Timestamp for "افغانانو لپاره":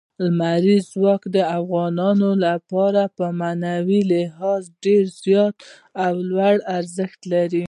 1.59-3.03